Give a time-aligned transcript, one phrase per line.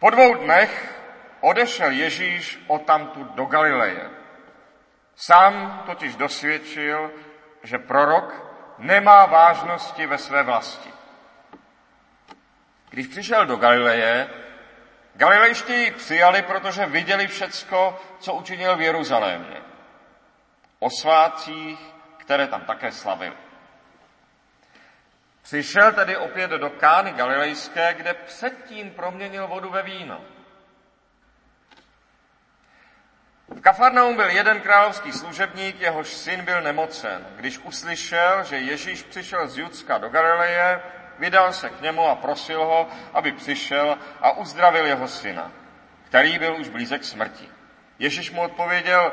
[0.00, 0.94] Po dvou dnech
[1.40, 4.10] odešel Ježíš odtamtud do Galileje.
[5.16, 7.10] Sám totiž dosvědčil,
[7.62, 8.44] že prorok
[8.78, 10.90] nemá vážnosti ve své vlasti.
[12.90, 14.28] Když přišel do Galileje,
[15.14, 19.62] Galilejští ji přijali, protože viděli všecko, co učinil v Jeruzalémě.
[20.78, 21.78] O svátcích,
[22.16, 23.36] které tam také slavili.
[25.42, 30.20] Přišel tedy opět do Kány Galilejské, kde předtím proměnil vodu ve víno.
[33.48, 37.26] V Kafarnaum byl jeden královský služebník, jehož syn byl nemocen.
[37.36, 40.82] Když uslyšel, že Ježíš přišel z Judska do Galileje,
[41.18, 45.52] vydal se k němu a prosil ho, aby přišel a uzdravil jeho syna,
[46.04, 47.48] který byl už blízek smrti.
[47.98, 49.12] Ježíš mu odpověděl,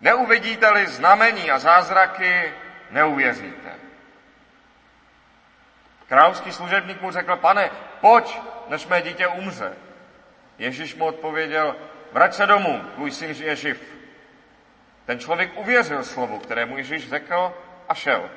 [0.00, 2.54] neuvidíte-li znamení a zázraky,
[2.90, 3.74] neuvěříte.
[6.08, 9.72] Královský služebník mu řekl, pane, pojď, než mé dítě umře.
[10.58, 11.76] Ježíš mu odpověděl,
[12.12, 13.94] vrať se domů, tvůj syn je živ.
[15.06, 17.54] Ten člověk uvěřil slovu, které mu Ježíš řekl
[17.88, 18.30] a šel.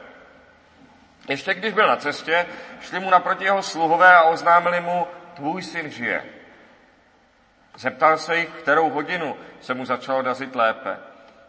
[1.28, 2.46] Ještě když byl na cestě,
[2.82, 6.26] šli mu naproti jeho sluhové a oznámili mu, tvůj syn žije.
[7.76, 10.98] Zeptal se jich, kterou hodinu se mu začalo dařit lépe.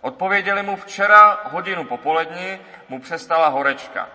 [0.00, 4.08] Odpověděli mu, včera hodinu popolední mu přestala horečka.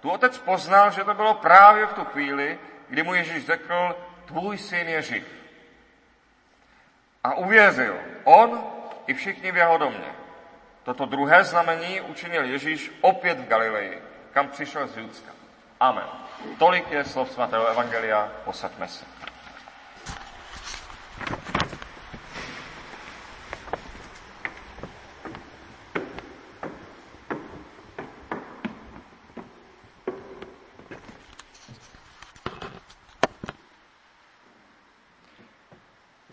[0.00, 4.58] Tu otec poznal, že to bylo právě v tu chvíli, kdy mu Ježíš řekl, tvůj
[4.58, 5.26] syn je živ.
[7.24, 8.64] A uvěřil on
[9.06, 10.14] i všichni v jeho domě.
[10.82, 15.32] Toto druhé znamení učinil Ježíš opět v Galileji, kam přišel z Judska.
[15.80, 16.08] Amen.
[16.58, 19.17] Tolik je slov svatého Evangelia, posaďme se.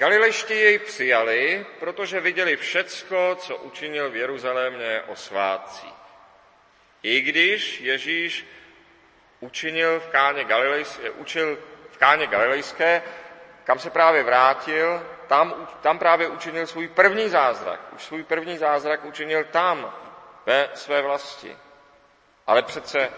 [0.06, 5.94] Galilejští jej přijali, protože viděli všecko, co učinil v Jeruzalémě o svátcích.
[7.04, 8.46] I když Ježíš
[9.40, 11.58] učinil v káně Galilejské, učil
[11.90, 13.02] v káně Galilejské,
[13.64, 17.80] kam se právě vrátil, tam, tam právě učinil svůj první zázrak.
[17.96, 19.94] Už svůj první zázrak učinil tam,
[20.46, 21.58] ve své vlasti.
[22.48, 23.10] Ale přece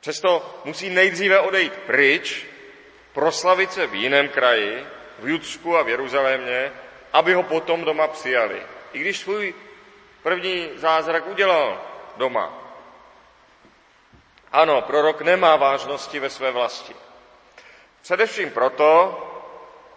[0.00, 2.46] přesto musí nejdříve odejít pryč,
[3.12, 4.86] proslavit se v jiném kraji,
[5.18, 6.72] v Judsku a v Jeruzalémě,
[7.12, 8.62] aby ho potom doma přijali.
[8.92, 9.54] I když svůj
[10.22, 11.82] první zázrak udělal
[12.16, 12.66] doma.
[14.52, 16.94] Ano, prorok nemá vážnosti ve své vlasti.
[18.02, 19.22] Především proto,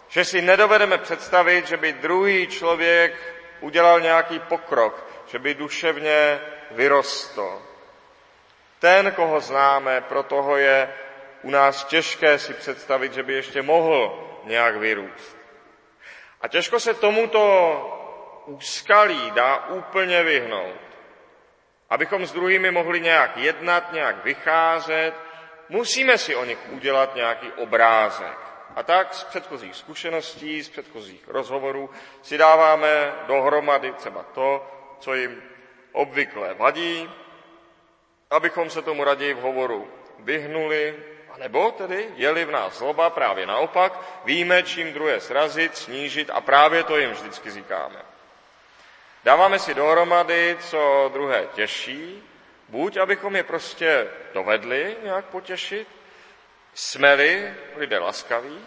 [0.08, 3.14] že si nedovedeme představit, že by druhý člověk
[3.60, 7.62] udělal nějaký pokrok, že by duševně vyrostl.
[8.78, 10.94] Ten, koho známe, pro toho je
[11.42, 15.36] u nás těžké si představit, že by ještě mohl nějak vyrůst.
[16.40, 17.42] A těžko se tomuto
[18.46, 20.80] úskalí dá úplně vyhnout.
[21.90, 25.14] Abychom s druhými mohli nějak jednat, nějak vycházet,
[25.68, 28.38] musíme si o nich udělat nějaký obrázek.
[28.76, 31.90] A tak z předchozích zkušeností, z předchozích rozhovorů
[32.22, 34.66] si dáváme dohromady třeba to,
[35.00, 35.42] co jim
[35.92, 37.10] obvykle vadí,
[38.30, 40.96] abychom se tomu raději v hovoru vyhnuli,
[41.34, 43.92] a nebo tedy je-li v nás zloba, právě naopak,
[44.24, 48.02] víme, čím druhé srazit, snížit a právě to jim vždycky říkáme.
[49.24, 52.22] Dáváme si dohromady, co druhé těší,
[52.68, 55.88] buď abychom je prostě dovedli nějak potěšit,
[56.74, 58.58] jsme-li lidé laskaví,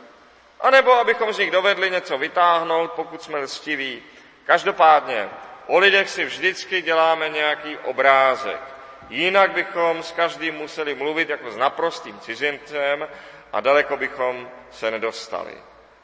[0.61, 4.03] anebo abychom z nich dovedli něco vytáhnout, pokud jsme lstiví.
[4.45, 5.29] Každopádně
[5.67, 8.72] o lidech si vždycky děláme nějaký obrázek.
[9.09, 13.07] Jinak bychom s každým museli mluvit jako s naprostým cizincem
[13.53, 15.53] a daleko bychom se nedostali.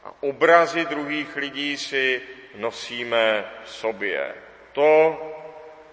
[0.04, 2.22] A obrazy druhých lidí si
[2.54, 4.34] nosíme v sobě.
[4.72, 5.18] To,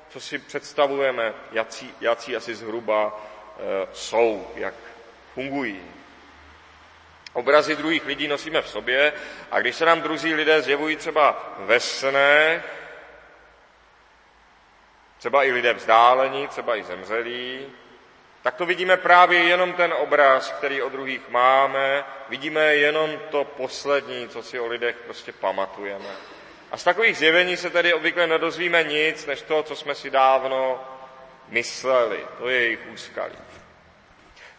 [0.10, 3.20] co si představujeme, jací, jací asi zhruba
[3.60, 4.74] e, jsou, jak
[5.34, 5.82] fungují.
[7.34, 9.14] Obrazy druhých lidí nosíme v sobě
[9.52, 12.77] a když se nám druzí lidé zjevují třeba ve snech,
[15.18, 17.68] třeba i lidé vzdálení, třeba i zemřelí,
[18.42, 24.30] tak to vidíme právě jenom ten obraz, který o druhých máme, vidíme jenom to poslední,
[24.30, 26.10] co si o lidech prostě pamatujeme.
[26.72, 30.84] A z takových zjevení se tedy obvykle nedozvíme nic, než to, co jsme si dávno
[31.48, 32.26] mysleli.
[32.38, 33.38] To je jejich úskalí.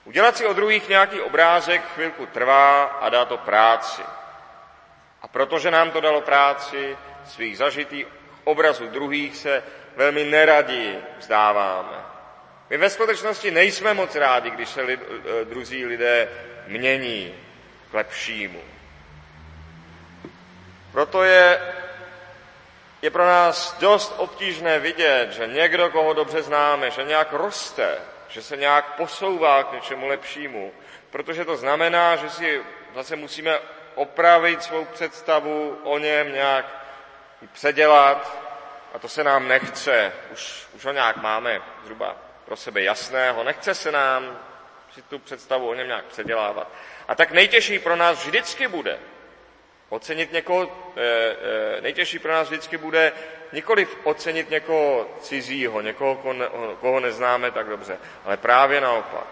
[0.04, 4.02] Udělat si o druhých nějaký obrázek chvilku trvá a dá to práci.
[5.22, 8.06] A protože nám to dalo práci, svých zažitých
[8.44, 9.62] obrazů druhých se
[9.98, 11.96] velmi neradi vzdáváme.
[12.70, 16.28] My ve skutečnosti nejsme moc rádi, když se lid, eh, druzí lidé
[16.66, 17.34] mění.
[17.90, 18.60] k lepšímu.
[20.92, 21.60] Proto je,
[23.02, 27.98] je pro nás dost obtížné vidět, že někdo, koho dobře známe, že nějak roste,
[28.28, 30.72] že se nějak posouvá k něčemu lepšímu,
[31.10, 32.62] protože to znamená, že si
[32.94, 33.58] zase musíme
[33.94, 36.66] opravit svou představu o něm, nějak
[37.52, 38.47] předělat
[38.94, 40.12] a to se nám nechce.
[40.32, 43.44] Už, už ho nějak máme zhruba pro sebe jasného.
[43.44, 44.38] Nechce se nám
[44.94, 46.72] si tu představu o něm nějak předělávat.
[47.08, 48.98] A tak nejtěžší pro nás vždycky bude
[49.88, 51.00] ocenit někoho, eh,
[51.76, 53.12] eh, nejtěžší pro nás vždycky bude
[53.52, 56.36] nikoliv ocenit někoho cizího, někoho,
[56.80, 59.26] koho neznáme tak dobře, ale právě naopak.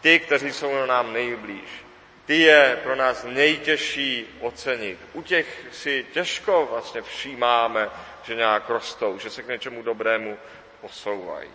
[0.00, 1.84] Ty, kteří jsou nám nejblíž,
[2.26, 4.98] ty je pro nás nejtěžší ocenit.
[5.12, 7.90] U těch si těžko vlastně všímáme,
[8.24, 10.38] že nějak rostou, že se k něčemu dobrému
[10.80, 11.50] posouvají.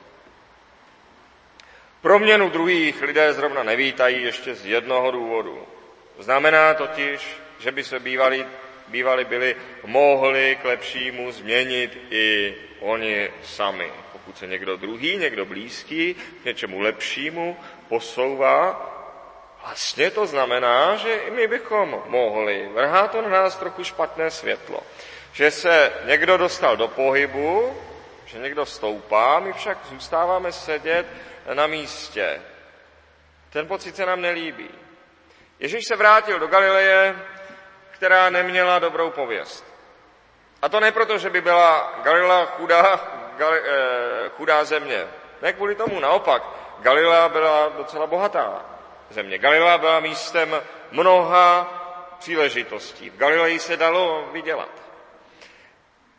[2.01, 5.67] Proměnu druhých lidé zrovna nevítají ještě z jednoho důvodu.
[6.19, 8.45] Znamená totiž, že by se bývali,
[8.87, 13.91] bývali byli mohli k lepšímu změnit i oni sami.
[14.11, 17.57] Pokud se někdo druhý, někdo blízký k něčemu lepšímu
[17.87, 18.85] posouvá,
[19.63, 22.69] vlastně to znamená, že i my bychom mohli.
[22.73, 24.83] Vrhá to na nás trochu špatné světlo.
[25.31, 27.77] Že se někdo dostal do pohybu,
[28.25, 31.05] že někdo stoupá, my však zůstáváme sedět
[31.53, 32.41] na místě.
[33.49, 34.69] Ten pocit se nám nelíbí.
[35.59, 37.15] Ježíš se vrátil do Galileje,
[37.91, 39.65] která neměla dobrou pověst.
[40.61, 42.99] A to ne proto, že by byla Galilea chudá,
[43.37, 45.07] gali, eh, chudá země.
[45.41, 46.43] Ne kvůli tomu, naopak.
[46.79, 48.65] Galilea byla docela bohatá
[49.09, 49.37] země.
[49.37, 50.61] Galilea byla místem
[50.91, 51.73] mnoha
[52.19, 53.09] příležitostí.
[53.09, 54.69] V Galileji se dalo vydělat.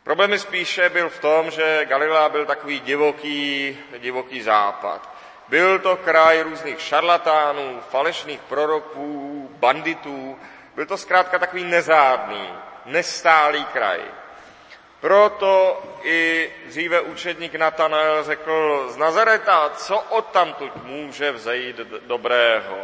[0.03, 5.09] Problém spíše byl v tom, že Galilea byl takový divoký, divoký západ.
[5.47, 10.39] Byl to kraj různých šarlatánů, falešných proroků, banditů.
[10.75, 12.49] Byl to zkrátka takový nezádný,
[12.85, 13.99] nestálý kraj.
[15.01, 21.75] Proto i dříve učedník Natanael řekl z Nazareta, co odtamtud může vzejít
[22.07, 22.77] dobrého.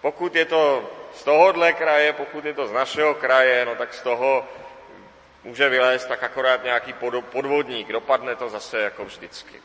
[0.00, 4.02] Pokud je to z tohohle kraje, pokud je to z našeho kraje, no tak z
[4.02, 4.48] toho
[5.46, 7.92] může vylézt tak akorát nějaký podvodník.
[7.92, 9.62] Dopadne to zase jako vždycky.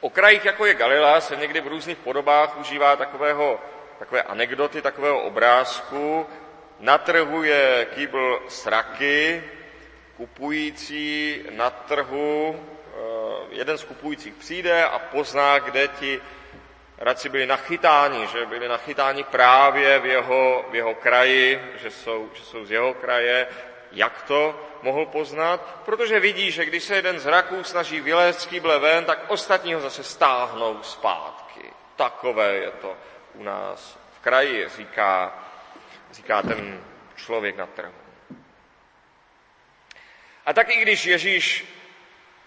[0.00, 3.60] O krajích, jako je Galilea, se někdy v různých podobách užívá takového,
[3.98, 6.26] takové anekdoty, takového obrázku.
[6.80, 9.44] Na trhu je kýbl sraky,
[10.16, 16.20] kupující na trhu, eh, jeden z kupujících přijde a pozná, kde ti
[16.98, 22.42] radci byli nachytáni, že byli nachytáni právě v jeho, v jeho kraji, že jsou, že
[22.42, 23.46] jsou z jeho kraje.
[23.92, 25.80] Jak to mohl poznat?
[25.84, 29.74] Protože vidí, že když se jeden z raků snaží vylézt z kýble ven, tak ostatní
[29.74, 31.72] ho zase stáhnou zpátky.
[31.96, 32.96] Takové je to
[33.34, 35.38] u nás v kraji, říká,
[36.12, 36.84] říká ten
[37.16, 37.94] člověk na trhu.
[40.46, 41.64] A tak i když Ježíš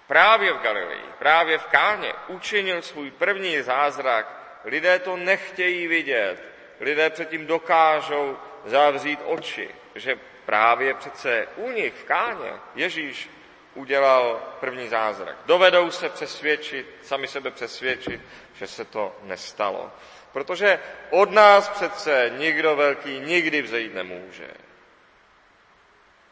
[0.07, 6.43] právě v Galileji, právě v Káně učinil svůj první zázrak, lidé to nechtějí vidět.
[6.79, 10.15] Lidé předtím dokážou zavřít oči, že
[10.51, 13.29] právě přece u nich v Káně Ježíš
[13.75, 15.37] udělal první zázrak.
[15.45, 18.21] Dovedou se přesvědčit, sami sebe přesvědčit,
[18.53, 19.91] že se to nestalo.
[20.31, 24.51] Protože od nás přece nikdo velký nikdy vzejít nemůže.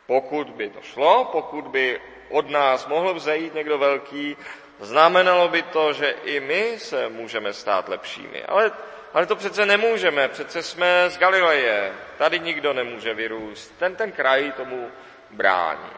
[0.05, 4.37] Pokud by to šlo, pokud by od nás mohl vzejít někdo velký,
[4.79, 8.43] znamenalo by to, že i my se můžeme stát lepšími.
[8.43, 8.71] Ale,
[9.13, 13.77] ale to přece nemůžeme, přece jsme z Galileje, tady nikdo nemůže vyrůst.
[13.79, 14.91] Ten, ten kraj tomu
[15.29, 15.91] brání.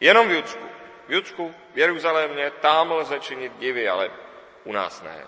[0.00, 0.68] Jenom v Judsku.
[1.08, 4.10] V Judsku, v Jeruzalémě, tam lze činit divy, ale
[4.64, 5.26] u nás ne.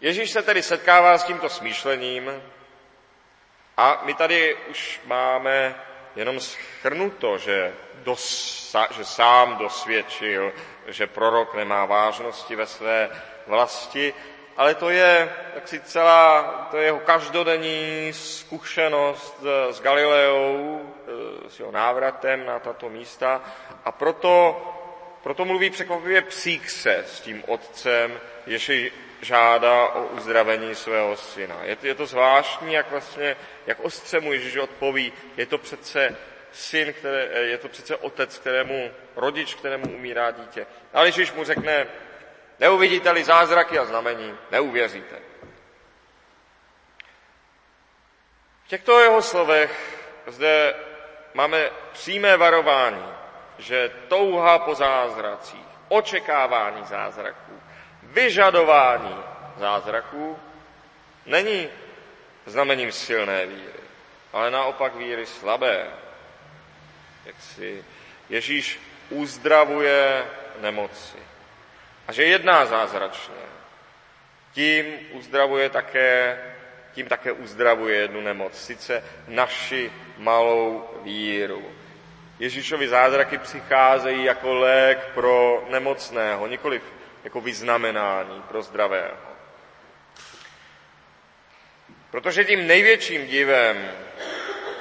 [0.00, 2.42] Ježíš se tedy setkává s tímto smýšlením,
[3.80, 5.74] a my tady už máme
[6.16, 10.52] jenom schrnuto, že, dosa, že sám dosvědčil,
[10.86, 13.10] že prorok nemá vážnosti ve své
[13.46, 14.14] vlasti,
[14.60, 20.80] ale to je tak si celá, to je jeho každodenní zkušenost s Galileou,
[21.48, 23.42] s jeho návratem na tato místa
[23.84, 24.60] a proto,
[25.22, 26.24] proto mluví překvapivě
[26.66, 28.70] se s tím otcem, jež
[29.20, 31.56] žádá o uzdravení svého syna.
[31.62, 33.36] Je to, je to zvláštní, jak vlastně,
[33.66, 36.16] jak ostře mu Ježíš odpoví, je to přece
[36.52, 40.66] syn, které, je to přece otec, kterému, rodič, kterému umírá dítě.
[40.92, 41.86] Ale Ježíš mu řekne,
[42.60, 45.16] neuvidíte-li zázraky a znamení, neuvěříte.
[48.64, 50.74] V těchto jeho slovech zde
[51.34, 53.06] máme přímé varování,
[53.58, 57.60] že touha po zázracích, očekávání zázraků,
[58.02, 59.24] vyžadování
[59.56, 60.38] zázraků
[61.26, 61.68] není
[62.46, 63.80] znamením silné víry,
[64.32, 65.86] ale naopak víry slabé.
[67.24, 67.84] Jak si
[68.28, 70.26] Ježíš uzdravuje
[70.60, 71.29] nemoci.
[72.10, 73.34] A že jedná zázračně.
[74.52, 76.38] Tím uzdravuje také,
[76.92, 81.72] tím také uzdravuje jednu nemoc, sice naši malou víru.
[82.38, 86.80] Ježíšovi zázraky přicházejí jako lék pro nemocného, nikoli
[87.24, 89.16] jako vyznamenání pro zdravého.
[92.10, 93.90] Protože tím největším divem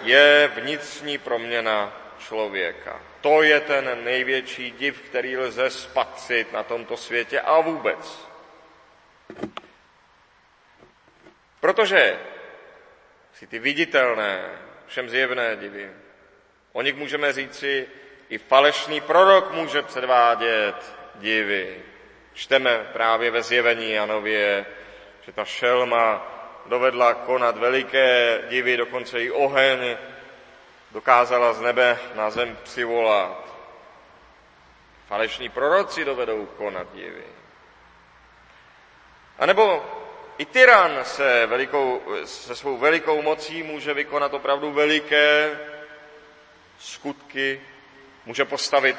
[0.04, 1.94] je vnitřní proměna
[2.30, 3.02] člověka.
[3.22, 8.30] To je ten největší div, který lze spatřit na tomto světě a vůbec.
[11.60, 12.20] Protože
[13.34, 14.46] si ty viditelné,
[14.88, 15.92] všem zjevné divy,
[16.74, 17.88] o nich můžeme říci,
[18.30, 21.82] i falešný prorok může předvádět divy.
[22.34, 24.66] Čteme právě ve zjevení Janově,
[25.26, 29.98] že ta šelma dovedla konat veliké divy, dokonce i oheň
[30.92, 33.50] dokázala z nebe na zem přivolat.
[35.08, 37.24] Falešní proroci dovedou konat divy.
[39.40, 39.86] A nebo
[40.38, 45.60] i tyran se, velikou, se svou velikou mocí může vykonat opravdu veliké
[46.80, 47.62] skutky,
[48.26, 48.98] může postavit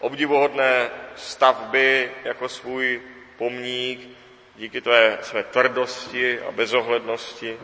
[0.00, 3.02] obdivuhodné stavby jako svůj
[3.36, 4.08] pomník
[4.56, 7.58] díky té své tvrdosti a bezohlednosti.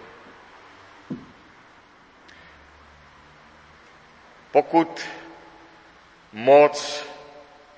[4.56, 5.08] Pokud
[6.32, 7.06] moc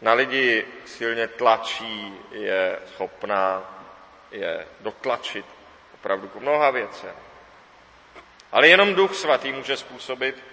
[0.01, 3.63] na lidi silně tlačí, je schopná
[4.31, 5.47] je dotlačit
[5.95, 7.15] opravdu k mnoha věcem.
[8.53, 10.45] Ale jenom Duch Svatý může způsobit,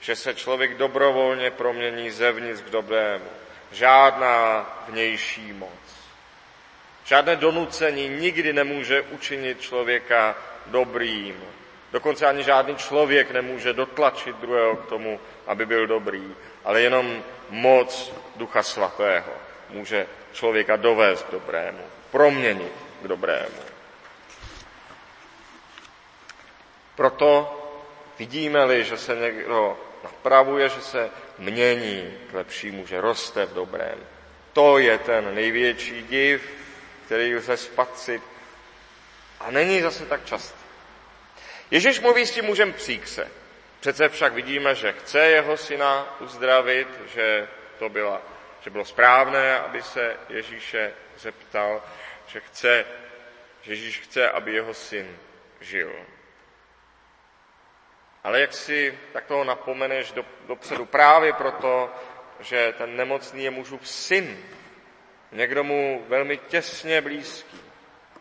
[0.00, 3.30] že se člověk dobrovolně promění zevnitř k dobrému.
[3.72, 5.82] Žádná vnější moc.
[7.04, 10.36] Žádné donucení nikdy nemůže učinit člověka
[10.66, 11.42] dobrým.
[11.92, 16.34] Dokonce ani žádný člověk nemůže dotlačit druhého k tomu, aby byl dobrý,
[16.64, 19.32] ale jenom moc Ducha Svatého
[19.68, 22.72] může člověka dovést k dobrému, proměnit
[23.02, 23.62] k dobrému.
[26.96, 27.58] Proto
[28.18, 33.98] vidíme-li, že se někdo napravuje, že se mění k lepšímu, že roste v dobrém.
[34.52, 36.50] To je ten největší div,
[37.06, 38.22] který lze spatřit
[39.40, 40.61] a není zase tak častý.
[41.72, 43.30] Ježíš mluví s tím mužem příkse.
[43.80, 47.48] Přece však vidíme, že chce jeho syna uzdravit, že
[47.78, 48.22] to byla,
[48.60, 51.82] že bylo správné, aby se Ježíše zeptal,
[52.26, 52.84] že chce,
[53.62, 55.18] že Ježíš chce, aby jeho syn
[55.60, 55.92] žil.
[58.24, 61.90] Ale jak si tak toho napomeneš do, dopředu právě proto,
[62.40, 64.38] že ten nemocný je mužův syn,
[65.32, 67.71] někdo mu velmi těsně blízký,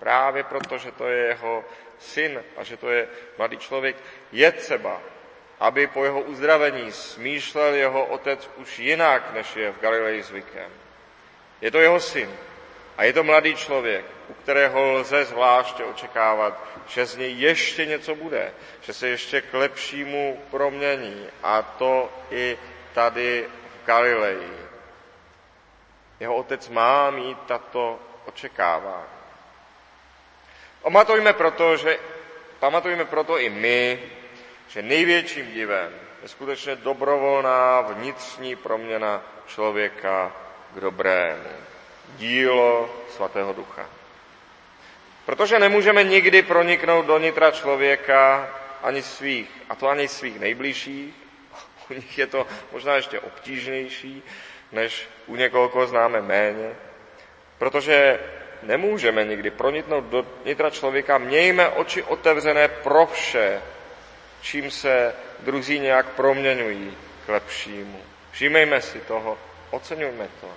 [0.01, 1.63] právě proto, že to je jeho
[2.00, 3.96] syn a že to je mladý člověk,
[4.31, 5.01] je třeba,
[5.60, 10.72] aby po jeho uzdravení smýšlel jeho otec už jinak, než je v Galileji zvykem.
[11.62, 12.29] Je to jeho syn
[12.98, 18.15] a je to mladý člověk, u kterého lze zvláště očekávat, že z něj ještě něco
[18.15, 22.58] bude, že se ještě k lepšímu promění a to i
[22.93, 24.58] tady v Galileji.
[26.20, 29.20] Jeho otec má mít tato očekávání.
[30.81, 32.00] Pamatujme proto, že,
[32.59, 34.00] pamatujme proto i my,
[34.67, 40.31] že největším divem je skutečně dobrovolná vnitřní proměna člověka
[40.73, 41.50] k dobrému.
[42.17, 43.89] Dílo svatého ducha.
[45.25, 48.50] Protože nemůžeme nikdy proniknout do nitra člověka
[48.83, 51.13] ani svých, a to ani svých nejbližších,
[51.89, 54.23] u nich je to možná ještě obtížnější,
[54.71, 56.75] než u někoho, koho známe méně,
[57.57, 58.19] protože
[58.63, 63.62] nemůžeme nikdy proniknout do nitra člověka, mějme oči otevřené pro vše,
[64.41, 68.01] čím se druzí nějak proměňují k lepšímu.
[68.32, 69.38] Všímejme si toho,
[69.72, 70.50] oceňujme to.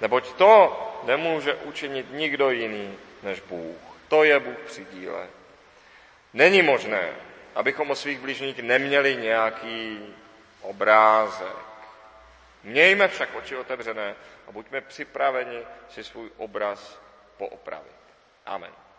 [0.00, 3.76] Neboť to nemůže učinit nikdo jiný než Bůh.
[4.08, 5.26] To je Bůh při díle.
[6.34, 7.10] Není možné,
[7.54, 9.98] abychom o svých blížních neměli nějaký
[10.62, 11.56] obrázek.
[12.64, 14.14] Mějme však oči otevřené
[14.48, 15.58] a buďme připraveni
[15.90, 17.00] si svůj obraz
[17.42, 17.98] poopravit.
[18.46, 18.91] Amen.